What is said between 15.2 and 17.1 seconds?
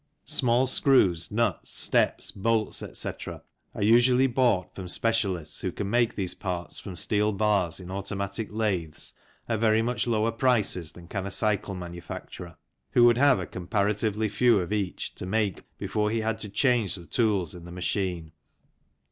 make before he had to change the